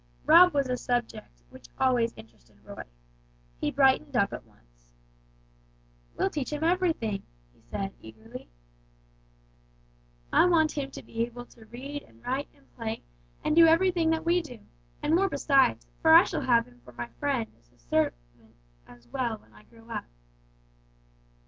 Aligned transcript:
Rob 0.25 0.51
was 0.55 0.67
a 0.67 0.77
topic 0.77 1.25
which 1.51 1.67
always 1.77 2.11
interested 2.15 2.57
Roy. 2.65 2.85
He 3.59 3.69
brightened 3.69 4.15
up 4.15 4.33
at 4.33 4.47
once. 4.47 4.93
"We'll 6.17 6.31
teach 6.31 6.51
him 6.51 6.63
everything," 6.63 7.21
he 7.53 7.61
said, 7.61 7.93
eagerly. 8.01 8.49
"I 10.33 10.45
want 10.45 10.71
him 10.71 10.89
to 10.89 11.03
be 11.03 11.21
able 11.27 11.45
to 11.45 11.65
read 11.67 12.01
and 12.01 12.25
write 12.25 12.47
and 12.55 12.75
play, 12.75 13.03
and 13.43 13.55
do 13.55 13.67
everything 13.67 14.09
that 14.09 14.25
we 14.25 14.41
do, 14.41 14.61
and 15.03 15.13
more 15.13 15.29
besides, 15.29 15.85
for 16.01 16.11
I 16.11 16.23
shall 16.23 16.41
have 16.41 16.65
him 16.65 16.81
for 16.83 16.93
my 16.93 17.09
friend 17.19 17.45
as 17.59 17.67
well 17.69 17.77
as 17.77 17.83
a 18.99 19.01
servant 19.07 19.41
when 19.43 19.53
I 19.53 19.65
grow 19.69 19.87
up." 19.91 20.05